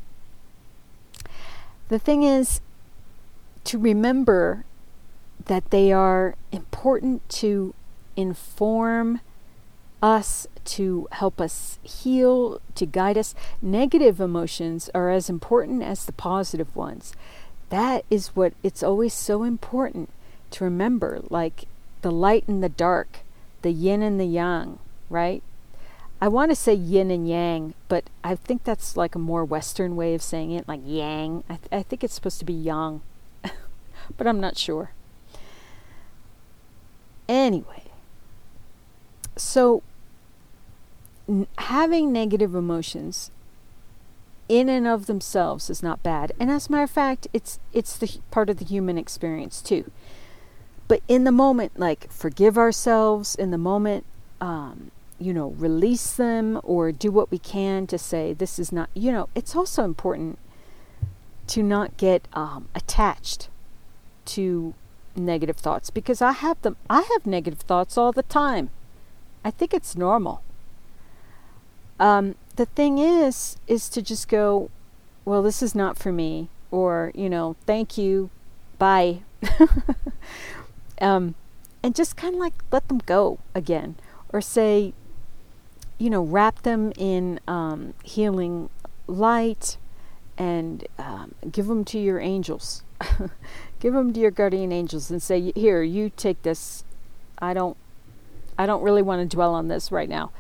the 1.89 1.99
thing 1.99 2.23
is 2.23 2.61
to 3.65 3.79
remember 3.79 4.65
that 5.47 5.71
they 5.71 5.93
are 5.93 6.35
important 6.51 7.29
to 7.29 7.75
inform 8.17 9.21
us, 10.03 10.47
to 10.65 11.09
help 11.13 11.41
us 11.41 11.79
heal, 11.83 12.61
to 12.75 12.87
guide 12.87 13.17
us. 13.17 13.35
Negative 13.61 14.21
emotions 14.21 14.91
are 14.95 15.11
as 15.11 15.31
important 15.31 15.83
as 15.83 16.05
the 16.05 16.13
positive 16.13 16.75
ones. 16.75 17.15
That 17.69 18.05
is 18.11 18.37
what 18.37 18.53
it's 18.63 18.83
always 18.83 19.15
so 19.15 19.45
important 19.45 20.11
to 20.51 20.65
remember 20.65 21.23
like 21.31 21.65
the 22.03 22.11
light 22.11 22.47
and 22.49 22.63
the 22.63 22.69
dark, 22.69 23.21
the 23.63 23.71
yin 23.71 24.03
and 24.03 24.21
the 24.21 24.27
yang, 24.27 24.79
right? 25.13 25.43
I 26.21 26.29
want 26.29 26.51
to 26.51 26.57
say 26.57 26.75
yin 26.75 27.11
and 27.11 27.29
yang, 27.29 27.75
but 27.89 28.05
I 28.23 28.35
think 28.35 28.65
that's 28.65 28.97
like 28.97 29.15
a 29.15 29.19
more 29.19 29.45
Western 29.45 29.97
way 29.97 30.15
of 30.15 30.23
saying 30.23 30.53
it, 30.53 30.67
like 30.69 30.81
yang. 30.85 31.45
I, 31.49 31.57
th- 31.57 31.69
I 31.73 31.83
think 31.83 32.03
it's 32.03 32.15
supposed 32.15 32.39
to 32.39 32.45
be 32.45 32.53
yang, 32.53 33.03
but 34.17 34.27
I'm 34.27 34.41
not 34.41 34.57
sure. 34.57 34.93
Anyway, 37.29 37.85
so 39.37 39.83
n- 41.29 41.49
having 41.59 42.13
negative 42.13 42.55
emotions 42.55 43.31
in 44.49 44.69
and 44.69 44.87
of 44.87 45.07
themselves 45.07 45.71
is 45.71 45.83
not 45.83 46.03
bad, 46.03 46.33
and 46.39 46.51
as 46.51 46.69
a 46.69 46.73
matter 46.73 46.85
of 46.85 46.91
fact, 46.91 47.27
it's 47.33 47.59
it's 47.73 47.97
the 47.97 48.21
part 48.31 48.49
of 48.49 48.59
the 48.59 48.65
human 48.65 48.97
experience 48.97 49.61
too 49.61 49.91
but 50.93 51.01
in 51.09 51.25
the 51.25 51.33
moment 51.33 51.79
like 51.79 52.11
forgive 52.13 52.59
ourselves 52.59 53.35
in 53.35 53.51
the 53.51 53.57
moment 53.57 54.05
um, 54.43 54.91
you 55.23 55.33
know 55.33 55.49
release 55.51 56.13
them 56.13 56.61
or 56.63 56.93
do 56.93 57.11
what 57.11 57.31
we 57.31 57.39
can 57.39 57.87
to 57.87 57.99
say 57.99 58.33
this 58.33 58.59
is 58.59 58.73
not 58.73 58.89
you 58.95 59.13
know 59.13 59.29
it's 59.35 59.55
also 59.55 59.85
important 59.85 60.39
to 61.47 61.63
not 61.63 61.97
get 61.97 62.27
um, 62.33 62.69
attached 62.75 63.49
to 64.25 64.75
negative 65.15 65.57
thoughts 65.57 65.91
because 65.91 66.23
i 66.23 66.33
have 66.33 66.61
them 66.63 66.77
i 66.89 67.03
have 67.13 67.27
negative 67.27 67.61
thoughts 67.61 67.97
all 67.99 68.13
the 68.13 68.23
time. 68.23 68.71
I 69.45 69.51
think 69.51 69.75
it's 69.75 69.97
normal. 69.97 70.41
Um, 71.99 72.37
the 72.55 72.67
thing 72.67 72.99
is 72.99 73.57
is 73.67 73.89
to 73.89 74.01
just 74.01 74.29
go 74.29 74.71
well 75.25 75.43
this 75.43 75.63
is 75.63 75.75
not 75.75 75.99
for 75.99 76.13
me 76.13 76.49
or 76.71 77.11
you 77.15 77.29
know 77.29 77.57
thank 77.67 77.99
you 77.99 78.31
bye. 78.79 79.23
Um, 81.03 81.35
and 81.83 81.97
just 81.97 82.17
kind 82.17 82.35
of 82.35 82.41
like 82.41 82.55
let 82.71 82.87
them 82.87 82.99
go 83.05 83.41
again, 83.55 83.97
or 84.33 84.41
say, 84.41 84.95
you 86.03 86.11
know, 86.11 86.23
wrap 86.23 86.63
them 86.63 86.93
in 86.99 87.39
um, 87.47 87.95
healing 88.03 88.69
light, 89.07 89.77
and 90.37 90.85
um, 90.99 91.37
give 91.53 91.69
them 91.69 91.85
to 91.85 91.97
your 91.97 92.19
angels. 92.19 92.83
give 93.79 93.95
them 93.95 94.13
to 94.13 94.19
your 94.19 94.33
guardian 94.33 94.73
angels 94.73 95.13
and 95.13 95.23
say, 95.23 95.53
"Here, 95.55 95.81
you 95.85 96.11
take 96.11 96.43
this. 96.43 96.83
I 97.39 97.55
don't, 97.55 97.77
I 98.59 98.67
don't 98.67 98.83
really 98.83 99.01
want 99.01 99.23
to 99.23 99.33
dwell 99.33 99.55
on 99.55 99.69
this 99.69 99.93
right 99.93 100.09
now." 100.09 100.33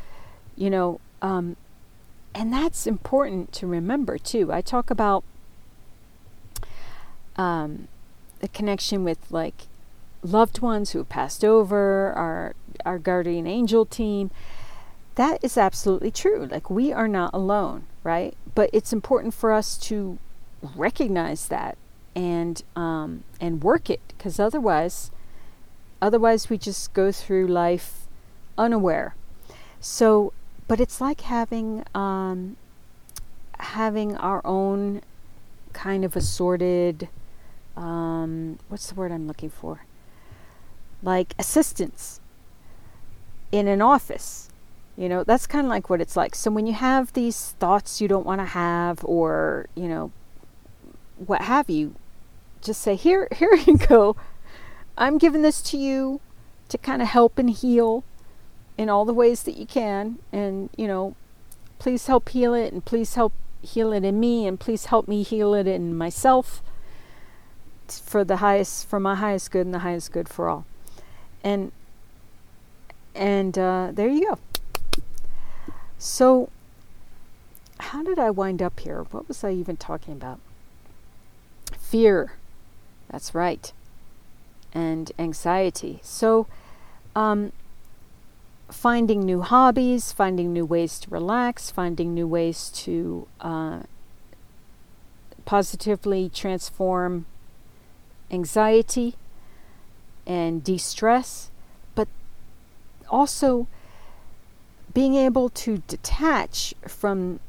You 0.56 0.68
know, 0.68 1.00
um, 1.22 1.56
and 2.34 2.52
that's 2.52 2.84
important 2.84 3.52
to 3.52 3.68
remember 3.68 4.18
too. 4.18 4.52
I 4.52 4.62
talk 4.62 4.90
about 4.90 5.22
um, 7.36 7.86
the 8.40 8.48
connection 8.48 9.04
with 9.04 9.30
like 9.30 9.68
loved 10.24 10.60
ones 10.60 10.90
who 10.90 10.98
have 10.98 11.08
passed 11.08 11.44
over, 11.44 12.12
our 12.14 12.56
our 12.84 12.98
guardian 12.98 13.46
angel 13.46 13.86
team. 13.86 14.32
That 15.14 15.44
is 15.44 15.58
absolutely 15.58 16.10
true. 16.10 16.48
Like 16.50 16.70
we 16.70 16.92
are 16.92 17.08
not 17.08 17.34
alone, 17.34 17.84
right? 18.02 18.34
But 18.54 18.70
it's 18.72 18.92
important 18.92 19.34
for 19.34 19.52
us 19.52 19.76
to 19.78 20.18
recognize 20.76 21.48
that 21.48 21.76
and 22.14 22.62
um, 22.76 23.24
and 23.40 23.62
work 23.62 23.90
it, 23.90 24.00
because 24.08 24.38
otherwise, 24.38 25.10
otherwise 26.00 26.48
we 26.48 26.58
just 26.58 26.92
go 26.92 27.12
through 27.12 27.46
life 27.46 28.06
unaware. 28.56 29.14
So, 29.80 30.32
but 30.68 30.80
it's 30.80 31.00
like 31.00 31.22
having 31.22 31.84
um, 31.94 32.56
having 33.58 34.16
our 34.16 34.40
own 34.44 35.02
kind 35.72 36.04
of 36.04 36.16
assorted. 36.16 37.08
Um, 37.76 38.58
what's 38.68 38.88
the 38.88 38.94
word 38.94 39.12
I'm 39.12 39.26
looking 39.26 39.50
for? 39.50 39.84
Like 41.02 41.34
assistants 41.38 42.20
in 43.50 43.68
an 43.68 43.82
office. 43.82 44.48
You 45.02 45.08
know, 45.08 45.24
that's 45.24 45.48
kind 45.48 45.66
of 45.66 45.70
like 45.70 45.90
what 45.90 46.00
it's 46.00 46.16
like. 46.16 46.36
So 46.36 46.48
when 46.52 46.68
you 46.68 46.74
have 46.74 47.12
these 47.14 47.56
thoughts 47.58 48.00
you 48.00 48.06
don't 48.06 48.24
want 48.24 48.40
to 48.40 48.44
have, 48.44 49.04
or, 49.04 49.66
you 49.74 49.88
know, 49.88 50.12
what 51.26 51.42
have 51.42 51.68
you, 51.68 51.96
just 52.60 52.80
say, 52.80 52.94
here, 52.94 53.26
here 53.34 53.52
you 53.66 53.78
go. 53.78 54.14
I'm 54.96 55.18
giving 55.18 55.42
this 55.42 55.60
to 55.62 55.76
you 55.76 56.20
to 56.68 56.78
kind 56.78 57.02
of 57.02 57.08
help 57.08 57.36
and 57.36 57.50
heal 57.50 58.04
in 58.78 58.88
all 58.88 59.04
the 59.04 59.12
ways 59.12 59.42
that 59.42 59.56
you 59.56 59.66
can. 59.66 60.20
And, 60.30 60.70
you 60.76 60.86
know, 60.86 61.16
please 61.80 62.06
help 62.06 62.28
heal 62.28 62.54
it 62.54 62.72
and 62.72 62.84
please 62.84 63.16
help 63.16 63.32
heal 63.60 63.92
it 63.92 64.04
in 64.04 64.20
me 64.20 64.46
and 64.46 64.60
please 64.60 64.84
help 64.84 65.08
me 65.08 65.24
heal 65.24 65.52
it 65.52 65.66
in 65.66 65.96
myself 65.98 66.62
for 67.88 68.22
the 68.22 68.36
highest, 68.36 68.86
for 68.86 69.00
my 69.00 69.16
highest 69.16 69.50
good 69.50 69.66
and 69.66 69.74
the 69.74 69.80
highest 69.80 70.12
good 70.12 70.28
for 70.28 70.48
all. 70.48 70.64
And 71.42 71.72
and 73.16 73.58
uh, 73.58 73.90
there 73.92 74.08
you 74.08 74.28
go. 74.28 74.38
So, 76.04 76.48
how 77.78 78.02
did 78.02 78.18
I 78.18 78.28
wind 78.28 78.60
up 78.60 78.80
here? 78.80 79.06
What 79.12 79.28
was 79.28 79.44
I 79.44 79.52
even 79.52 79.76
talking 79.76 80.14
about? 80.14 80.40
Fear. 81.78 82.32
That's 83.08 83.36
right. 83.36 83.72
And 84.74 85.12
anxiety. 85.16 86.00
So, 86.02 86.48
um, 87.14 87.52
finding 88.68 89.20
new 89.20 89.42
hobbies, 89.42 90.10
finding 90.10 90.52
new 90.52 90.64
ways 90.64 90.98
to 90.98 91.10
relax, 91.10 91.70
finding 91.70 92.14
new 92.14 92.26
ways 92.26 92.68
to 92.82 93.28
uh, 93.40 93.82
positively 95.44 96.28
transform 96.28 97.26
anxiety 98.28 99.14
and 100.26 100.64
de 100.64 100.78
stress 100.78 101.52
but 101.94 102.08
also 103.08 103.68
being 104.94 105.14
able 105.14 105.48
to 105.48 105.78
detach 105.86 106.74
from 106.86 107.40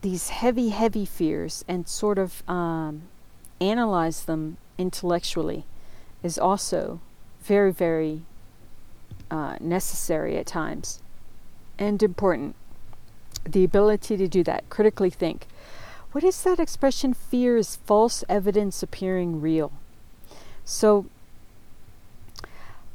these 0.00 0.30
heavy, 0.30 0.70
heavy 0.70 1.04
fears 1.04 1.64
and 1.68 1.88
sort 1.88 2.18
of 2.18 2.48
um, 2.48 3.02
analyze 3.60 4.24
them 4.24 4.56
intellectually 4.78 5.64
is 6.22 6.38
also 6.38 7.00
very, 7.42 7.72
very 7.72 8.22
uh, 9.30 9.56
necessary 9.60 10.36
at 10.36 10.46
times 10.46 11.02
and 11.78 12.02
important. 12.02 12.54
The 13.44 13.64
ability 13.64 14.16
to 14.16 14.28
do 14.28 14.42
that, 14.44 14.68
critically 14.68 15.10
think. 15.10 15.46
What 16.12 16.24
is 16.24 16.42
that 16.42 16.58
expression? 16.58 17.12
Fear 17.12 17.58
is 17.58 17.76
false 17.76 18.24
evidence 18.28 18.82
appearing 18.82 19.40
real. 19.40 19.72
So 20.64 21.06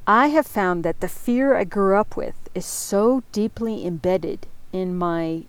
I 0.05 0.27
have 0.27 0.45
found 0.45 0.83
that 0.83 0.99
the 0.99 1.07
fear 1.07 1.55
I 1.55 1.63
grew 1.63 1.97
up 1.97 2.17
with 2.17 2.35
is 2.53 2.65
so 2.65 3.23
deeply 3.31 3.85
embedded 3.85 4.47
in 4.73 4.97
my 4.97 5.43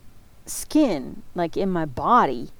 skin, 0.46 1.22
like 1.34 1.56
in 1.56 1.70
my 1.70 1.84
body. 1.84 2.50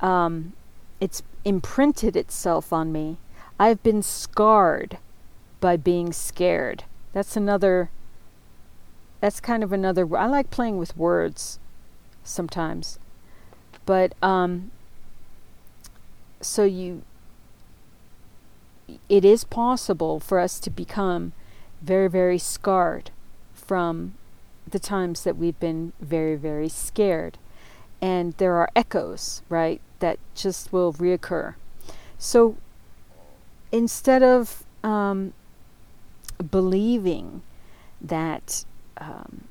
Um, 0.00 0.52
it's 1.00 1.22
imprinted 1.44 2.16
itself 2.16 2.72
on 2.72 2.92
me. 2.92 3.16
I've 3.58 3.82
been 3.82 4.02
scarred 4.02 4.98
by 5.60 5.76
being 5.76 6.12
scared. 6.12 6.84
That's 7.12 7.36
another, 7.36 7.90
that's 9.20 9.40
kind 9.40 9.64
of 9.64 9.72
another, 9.72 10.16
I 10.16 10.26
like 10.26 10.50
playing 10.50 10.78
with 10.78 10.96
words 10.96 11.58
sometimes. 12.22 12.98
But, 13.86 14.14
um, 14.22 14.70
so 16.40 16.62
you, 16.62 17.02
it 19.08 19.24
is 19.24 19.44
possible 19.44 20.20
for 20.20 20.38
us 20.38 20.58
to 20.60 20.70
become 20.70 21.32
very, 21.82 22.08
very 22.08 22.38
scarred 22.38 23.10
from 23.52 24.14
the 24.68 24.78
times 24.78 25.24
that 25.24 25.36
we've 25.36 25.58
been 25.60 25.92
very, 26.00 26.36
very 26.36 26.68
scared. 26.68 27.38
And 28.00 28.32
there 28.34 28.54
are 28.54 28.70
echoes, 28.74 29.42
right, 29.48 29.80
that 29.98 30.18
just 30.34 30.72
will 30.72 30.92
reoccur. 30.94 31.54
So 32.18 32.56
instead 33.72 34.22
of 34.22 34.64
um, 34.82 35.32
believing 36.50 37.42
that 38.00 38.64
um, 38.98 39.44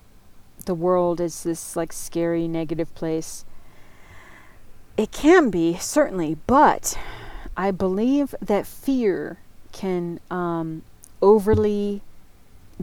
the 0.66 0.74
world 0.74 1.22
is 1.22 1.44
this 1.44 1.76
like 1.76 1.94
scary 1.94 2.48
negative 2.48 2.94
place, 2.96 3.46
it 4.98 5.12
can 5.12 5.50
be, 5.50 5.78
certainly, 5.78 6.38
but 6.46 6.98
I 7.56 7.72
believe 7.72 8.34
that 8.42 8.66
fear 8.66 9.40
can 9.72 10.20
um, 10.32 10.84
overly 11.22 12.02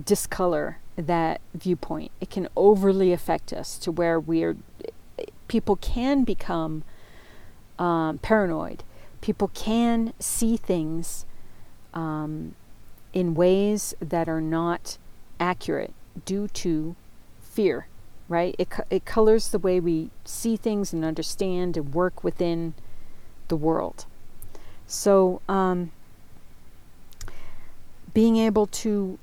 discolor 0.02 0.78
that 0.96 1.40
viewpoint. 1.54 2.10
It 2.20 2.30
can 2.30 2.48
overly 2.56 3.12
affect 3.12 3.52
us 3.52 3.78
to 3.78 3.92
where 3.92 4.18
we're 4.20 4.56
people 5.48 5.76
can 5.76 6.24
become 6.24 6.82
um, 7.78 8.18
paranoid. 8.18 8.82
People 9.20 9.48
can 9.48 10.12
see 10.18 10.56
things 10.56 11.24
um, 11.94 12.54
in 13.12 13.34
ways 13.34 13.94
that 14.00 14.28
are 14.28 14.40
not 14.40 14.98
accurate 15.40 15.92
due 16.24 16.48
to 16.48 16.96
fear, 17.40 17.86
right? 18.28 18.54
It, 18.58 18.68
it 18.90 19.04
colors 19.04 19.48
the 19.48 19.58
way 19.58 19.80
we 19.80 20.10
see 20.24 20.56
things 20.56 20.92
and 20.92 21.04
understand 21.04 21.76
and 21.76 21.94
work 21.94 22.22
within 22.22 22.74
the 23.48 23.56
world. 23.56 24.06
So, 24.86 25.40
um, 25.48 25.90
being 28.14 28.36
able 28.36 28.66
to 28.66 29.18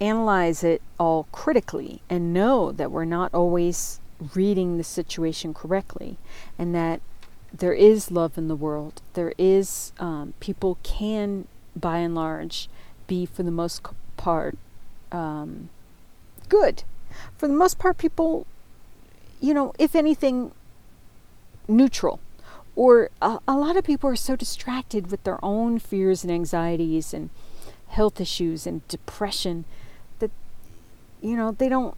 analyze 0.00 0.62
it 0.62 0.80
all 0.98 1.26
critically 1.32 2.00
and 2.08 2.32
know 2.32 2.72
that 2.72 2.90
we're 2.90 3.04
not 3.04 3.32
always 3.34 4.00
reading 4.34 4.78
the 4.78 4.84
situation 4.84 5.52
correctly 5.52 6.16
and 6.58 6.74
that 6.74 7.00
there 7.52 7.72
is 7.72 8.10
love 8.10 8.38
in 8.38 8.48
the 8.48 8.56
world. 8.56 9.02
There 9.14 9.32
is, 9.38 9.92
um, 9.98 10.34
people 10.40 10.78
can, 10.82 11.46
by 11.74 11.98
and 11.98 12.14
large, 12.14 12.68
be 13.06 13.26
for 13.26 13.42
the 13.42 13.50
most 13.50 13.82
part 14.16 14.56
um, 15.12 15.68
good. 16.48 16.84
For 17.36 17.46
the 17.46 17.54
most 17.54 17.78
part, 17.78 17.98
people, 17.98 18.46
you 19.40 19.54
know, 19.54 19.72
if 19.78 19.94
anything, 19.94 20.52
neutral 21.68 22.20
or 22.76 23.10
a, 23.20 23.38
a 23.48 23.56
lot 23.56 23.76
of 23.76 23.84
people 23.84 24.08
are 24.08 24.16
so 24.16 24.36
distracted 24.36 25.10
with 25.10 25.24
their 25.24 25.44
own 25.44 25.78
fears 25.78 26.22
and 26.22 26.32
anxieties 26.32 27.12
and 27.12 27.30
health 27.88 28.20
issues 28.20 28.66
and 28.66 28.86
depression 28.88 29.64
that 30.18 30.30
you 31.20 31.36
know 31.36 31.50
they 31.52 31.68
don't 31.68 31.96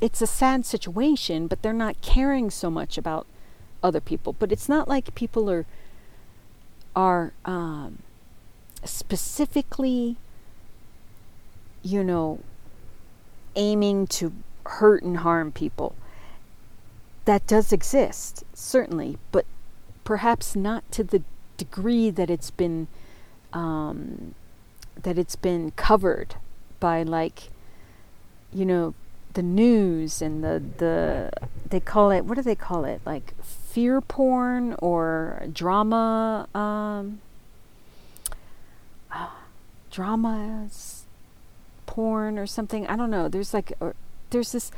it's 0.00 0.20
a 0.20 0.26
sad 0.26 0.66
situation 0.66 1.46
but 1.46 1.62
they're 1.62 1.72
not 1.72 2.00
caring 2.02 2.50
so 2.50 2.70
much 2.70 2.98
about 2.98 3.26
other 3.82 4.00
people. 4.00 4.34
But 4.38 4.52
it's 4.52 4.68
not 4.68 4.88
like 4.88 5.14
people 5.14 5.50
are 5.50 5.66
are 6.96 7.32
um, 7.44 7.98
specifically 8.84 10.16
you 11.82 12.02
know 12.02 12.40
aiming 13.56 14.06
to 14.06 14.32
hurt 14.66 15.02
and 15.02 15.18
harm 15.18 15.52
people 15.52 15.94
that 17.28 17.46
does 17.46 17.74
exist, 17.74 18.42
certainly, 18.54 19.18
but 19.32 19.44
perhaps 20.02 20.56
not 20.56 20.90
to 20.90 21.04
the 21.04 21.22
degree 21.58 22.08
that 22.08 22.30
it's 22.30 22.50
been 22.50 22.88
um, 23.52 24.34
that 25.02 25.18
it's 25.18 25.36
been 25.36 25.72
covered 25.72 26.36
by 26.80 27.02
like 27.02 27.50
you 28.50 28.64
know 28.64 28.94
the 29.34 29.42
news 29.42 30.22
and 30.22 30.42
the 30.42 30.62
the 30.78 31.30
they 31.68 31.80
call 31.80 32.10
it 32.10 32.24
what 32.24 32.36
do 32.36 32.40
they 32.40 32.54
call 32.54 32.86
it 32.86 33.02
like 33.04 33.34
fear 33.44 34.00
porn 34.00 34.74
or 34.78 35.42
drama 35.52 36.48
um, 36.54 37.20
uh, 39.12 39.28
dramas 39.90 41.04
porn 41.84 42.38
or 42.38 42.46
something. 42.46 42.86
I 42.86 42.96
don't 42.96 43.10
know. 43.10 43.28
There's 43.28 43.52
like 43.52 43.74
or, 43.80 43.94
there's 44.30 44.52
this 44.52 44.70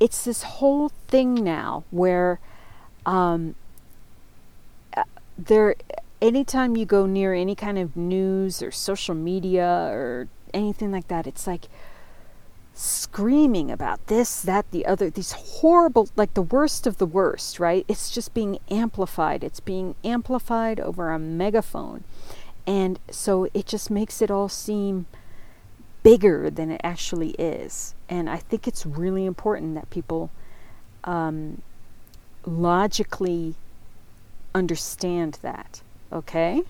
it's 0.00 0.24
this 0.24 0.42
whole 0.42 0.90
thing 1.08 1.34
now 1.34 1.84
where 1.90 2.38
um, 3.04 3.54
uh, 4.96 5.04
there 5.38 5.74
anytime 6.20 6.76
you 6.76 6.84
go 6.84 7.06
near 7.06 7.34
any 7.34 7.54
kind 7.54 7.78
of 7.78 7.96
news 7.96 8.62
or 8.62 8.70
social 8.70 9.14
media 9.14 9.88
or 9.92 10.28
anything 10.52 10.90
like 10.90 11.08
that, 11.08 11.26
it's 11.26 11.46
like 11.46 11.66
screaming 12.74 13.70
about 13.70 14.06
this, 14.08 14.42
that, 14.42 14.70
the 14.70 14.84
other, 14.84 15.08
these 15.08 15.32
horrible, 15.32 16.08
like 16.16 16.34
the 16.34 16.42
worst 16.42 16.86
of 16.86 16.98
the 16.98 17.06
worst, 17.06 17.58
right? 17.58 17.84
It's 17.88 18.10
just 18.10 18.34
being 18.34 18.58
amplified. 18.70 19.42
It's 19.42 19.60
being 19.60 19.94
amplified 20.04 20.78
over 20.78 21.10
a 21.10 21.18
megaphone. 21.18 22.04
And 22.66 22.98
so 23.10 23.48
it 23.54 23.66
just 23.66 23.90
makes 23.90 24.20
it 24.20 24.30
all 24.30 24.48
seem 24.48 25.06
bigger 26.02 26.50
than 26.50 26.70
it 26.70 26.80
actually 26.84 27.30
is. 27.30 27.94
And 28.08 28.30
I 28.30 28.36
think 28.36 28.68
it's 28.68 28.86
really 28.86 29.26
important 29.26 29.74
that 29.74 29.90
people 29.90 30.30
um, 31.04 31.62
logically 32.44 33.54
understand 34.54 35.38
that. 35.42 35.82
Okay? 36.12 36.62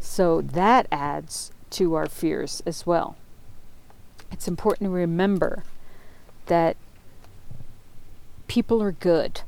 So 0.00 0.40
that 0.40 0.86
adds 0.92 1.50
to 1.70 1.94
our 1.94 2.06
fears 2.06 2.62
as 2.66 2.86
well 2.86 3.16
it's 4.34 4.48
important 4.48 4.88
to 4.88 4.90
remember 4.90 5.62
that 6.46 6.76
people 8.48 8.82
are 8.82 8.90
good. 8.90 9.42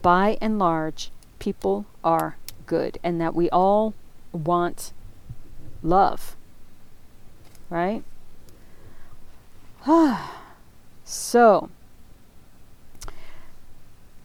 By 0.00 0.38
and 0.40 0.58
large, 0.58 1.10
people 1.38 1.84
are 2.02 2.36
good, 2.64 2.98
and 3.04 3.20
that 3.20 3.34
we 3.34 3.50
all 3.50 3.92
want 4.32 4.94
love. 5.82 6.34
Right? 7.72 8.04
Ah, 9.86 10.42
so, 11.04 11.70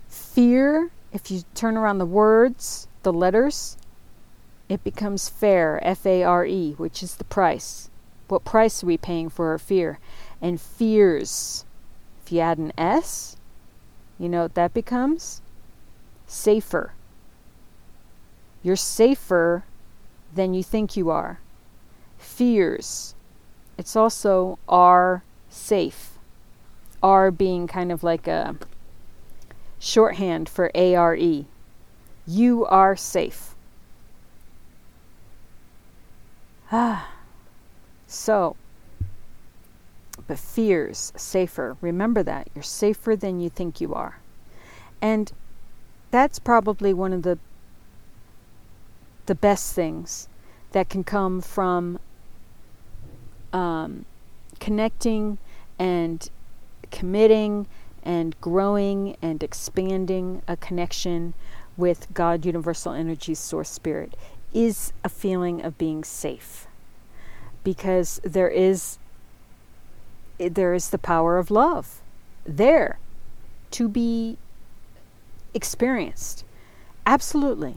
fear, 0.10 0.92
if 1.14 1.32
you 1.32 1.44
turn 1.56 1.78
around 1.78 2.00
the 2.00 2.06
words, 2.06 2.90
the 3.04 3.14
letters, 3.14 3.78
it 4.68 4.84
becomes 4.84 5.30
fare, 5.30 5.80
F 5.82 6.06
A 6.06 6.24
R 6.24 6.46
E, 6.46 6.74
which 6.74 7.02
is 7.02 7.16
the 7.16 7.24
price. 7.24 7.90
What 8.28 8.44
price 8.44 8.84
are 8.84 8.88
we 8.88 8.98
paying 8.98 9.30
for 9.30 9.52
our 9.52 9.58
fear? 9.58 10.00
And 10.42 10.60
fears, 10.60 11.64
if 12.26 12.34
you 12.34 12.42
add 12.42 12.58
an 12.58 12.74
S, 12.78 13.38
you 14.20 14.28
know 14.28 14.42
what 14.42 14.56
that 14.56 14.74
becomes? 14.74 15.42
Safer. 16.26 16.92
You're 18.62 18.76
safer 18.76 19.64
than 20.36 20.54
you 20.54 20.64
think 20.64 20.98
you 20.98 21.10
are. 21.10 21.40
Fears, 22.18 23.16
it's 23.78 23.96
also 23.96 24.60
are 24.68 25.24
safe. 25.50 26.18
R 27.04 27.32
being 27.32 27.68
kind 27.68 27.92
of 27.92 28.04
like 28.04 28.28
a 28.28 28.56
shorthand 29.80 30.50
for 30.50 30.72
ARE. 30.76 31.46
You 32.26 32.66
are 32.66 32.96
safe. 32.96 33.56
Ah. 36.72 37.13
So, 38.08 38.56
but 40.28 40.40
fears 40.40 41.12
safer. 41.16 41.78
Remember 41.82 42.24
that. 42.24 42.48
You're 42.56 42.63
safer 42.63 43.16
than 43.16 43.40
you 43.40 43.50
think 43.50 43.82
you 43.82 43.94
are. 43.94 44.20
And 45.02 45.32
that's 46.10 46.40
probably 46.40 46.94
one 46.94 47.13
of 47.13 47.24
the 47.24 47.38
the 49.26 49.36
best 49.36 49.76
things 49.76 50.30
that 50.72 50.88
can 50.88 51.04
come 51.04 51.42
from 51.42 52.00
um, 53.54 54.06
connecting 54.60 55.38
and 55.80 56.30
committing 56.92 57.68
and 58.04 58.40
growing 58.42 59.18
and 59.22 59.44
expanding 59.44 60.42
a 60.48 60.56
connection 60.58 61.34
with 61.76 62.08
God, 62.14 62.46
Universal 62.46 62.94
Energy, 62.94 63.36
Source 63.36 63.70
Spirit 63.70 64.16
is 64.54 64.94
a 65.04 65.10
feeling 65.10 65.62
of 65.64 65.78
being 65.78 66.04
safe. 66.04 66.68
Because 67.64 68.22
there 68.24 68.50
is 68.50 68.98
there 70.38 70.74
is 70.74 70.92
the 70.92 71.00
power 71.00 71.38
of 71.40 71.50
love 71.50 72.02
there 72.46 73.00
to 73.72 73.90
be 73.90 74.38
experienced. 75.54 76.46
Absolutely. 77.06 77.76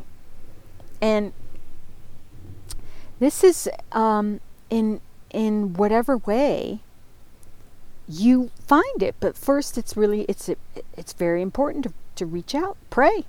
And 1.01 1.33
this 3.19 3.43
is 3.43 3.69
um, 3.93 4.41
in 4.69 5.01
in 5.31 5.75
whatever 5.75 6.16
way 6.19 6.81
you 8.09 8.51
find 8.66 9.03
it. 9.03 9.14
But 9.21 9.37
first 9.37 9.79
it's 9.79 9.97
really 9.97 10.23
it's 10.23 10.51
it's 10.97 11.12
very 11.12 11.43
important 11.43 11.85
to, 11.85 11.93
to 12.16 12.27
reach 12.27 12.55
out 12.55 12.77
pray. 12.90 13.25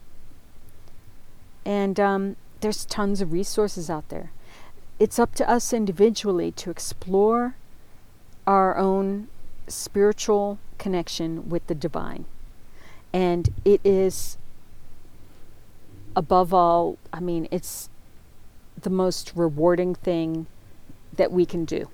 And 1.65 1.99
um, 1.99 2.35
there's 2.61 2.85
tons 2.85 3.21
of 3.21 3.31
resources 3.31 3.89
out 3.89 4.09
there. 4.09 4.31
It's 4.99 5.19
up 5.19 5.35
to 5.35 5.49
us 5.49 5.73
individually 5.73 6.51
to 6.53 6.69
explore 6.69 7.55
our 8.47 8.77
own 8.77 9.27
spiritual 9.67 10.59
connection 10.77 11.49
with 11.49 11.65
the 11.67 11.75
divine. 11.75 12.25
And 13.13 13.53
it 13.65 13.81
is, 13.83 14.37
above 16.15 16.53
all, 16.53 16.97
I 17.11 17.19
mean, 17.19 17.47
it's 17.51 17.89
the 18.79 18.89
most 18.89 19.33
rewarding 19.35 19.95
thing 19.95 20.47
that 21.15 21.31
we 21.31 21.45
can 21.45 21.65
do 21.65 21.89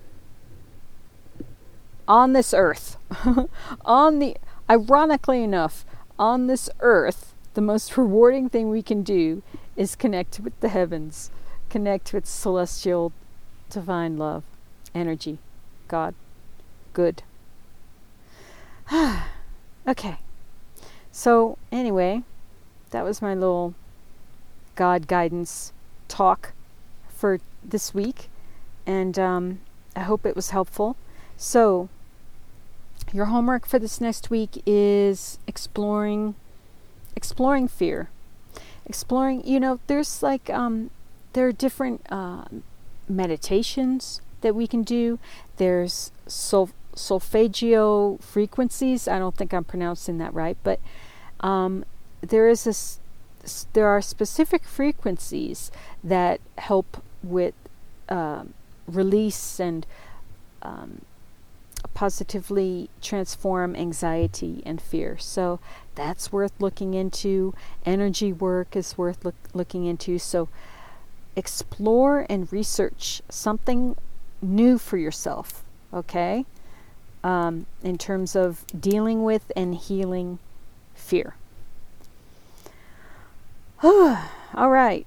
on 2.08 2.34
this 2.34 2.54
earth. 2.54 2.98
on 3.86 4.20
the, 4.20 4.38
ironically 4.70 5.44
enough, 5.44 5.86
on 6.18 6.48
this 6.48 6.70
earth, 6.80 7.34
the 7.54 7.62
most 7.62 7.98
rewarding 7.98 8.48
thing 8.50 8.70
we 8.70 8.82
can 8.82 9.04
do 9.04 9.44
is 9.76 9.96
connect 9.96 10.40
with 10.40 10.58
the 10.62 10.70
heavens 10.70 11.32
connect 11.70 12.14
with 12.14 12.26
celestial 12.26 13.12
divine 13.70 14.18
love, 14.18 14.44
energy, 14.96 15.38
God, 15.88 16.14
good. 16.94 17.24
okay. 19.88 20.18
So, 21.12 21.58
anyway, 21.72 22.24
that 22.92 23.04
was 23.04 23.22
my 23.22 23.34
little 23.34 23.74
God 24.76 25.08
guidance 25.08 25.74
talk 26.08 26.54
for 27.10 27.40
this 27.64 27.94
week, 27.94 28.30
and 28.88 29.20
um, 29.20 29.60
I 29.96 30.02
hope 30.02 30.26
it 30.26 30.36
was 30.36 30.50
helpful. 30.50 30.98
So, 31.36 31.90
your 33.14 33.26
homework 33.26 33.68
for 33.68 33.78
this 33.78 34.02
next 34.02 34.32
week 34.32 34.64
is 34.66 35.38
exploring 35.46 36.34
exploring 37.16 37.68
fear 37.68 38.10
exploring 38.86 39.42
you 39.46 39.60
know 39.60 39.80
there's 39.88 40.22
like 40.22 40.50
um 40.52 40.92
there 41.38 41.48
are 41.48 41.52
different 41.52 42.02
uh, 42.10 42.46
meditations 43.08 44.22
that 44.42 44.56
we 44.56 44.66
can 44.66 44.82
do. 44.82 45.20
There's 45.58 46.12
sol- 46.26 46.72
solfeggio 46.96 48.18
frequencies. 48.18 49.08
I 49.08 49.20
don't 49.20 49.36
think 49.36 49.54
I'm 49.54 49.64
pronouncing 49.64 50.18
that 50.18 50.34
right, 50.34 50.58
but 50.64 50.80
um, 51.42 51.86
there 52.22 52.50
is 52.50 52.64
this. 52.64 53.00
There 53.74 53.88
are 53.88 54.02
specific 54.02 54.64
frequencies 54.64 55.72
that 56.04 56.42
help 56.58 57.04
with 57.22 57.54
uh, 58.10 58.46
release 58.88 59.60
and 59.60 59.86
um, 60.62 61.02
positively 61.94 62.90
transform 63.02 63.76
anxiety 63.76 64.62
and 64.66 64.82
fear. 64.82 65.18
So 65.18 65.60
that's 65.96 66.32
worth 66.32 66.54
looking 66.60 66.94
into. 66.94 67.54
Energy 67.86 68.34
work 68.34 68.76
is 68.76 68.98
worth 68.98 69.24
look, 69.26 69.36
looking 69.54 69.86
into. 69.86 70.20
So 70.20 70.50
explore 71.36 72.26
and 72.30 72.52
research 72.52 73.22
something 73.30 73.96
new 74.42 74.78
for 74.78 74.98
yourself, 74.98 75.64
okay? 75.94 76.46
Um, 77.24 77.66
in 77.84 77.98
terms 77.98 78.36
of 78.36 78.66
dealing 78.80 79.24
with 79.24 79.52
and 79.56 79.76
healing 79.76 80.40
fear. 80.96 81.36
All 83.84 84.70
right. 84.70 85.06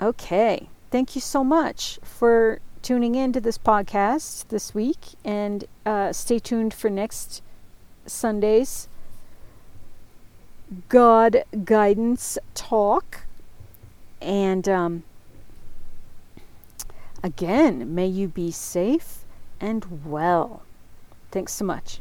Okay. 0.00 0.68
Thank 0.90 1.14
you 1.14 1.20
so 1.20 1.42
much 1.42 1.98
for 2.02 2.60
tuning 2.86 3.16
in 3.16 3.32
to 3.32 3.40
this 3.40 3.58
podcast 3.58 4.46
this 4.46 4.72
week 4.72 5.16
and 5.24 5.64
uh, 5.84 6.12
stay 6.12 6.38
tuned 6.38 6.72
for 6.72 6.88
next 6.88 7.42
Sunday's 8.06 8.86
God 10.88 11.42
guidance 11.64 12.38
talk. 12.54 13.22
And 14.20 14.68
um, 14.68 15.02
Again, 17.24 17.92
may 17.92 18.06
you 18.06 18.28
be 18.28 18.52
safe 18.52 19.24
and 19.60 20.04
well. 20.06 20.62
Thanks 21.32 21.54
so 21.54 21.64
much. 21.64 21.98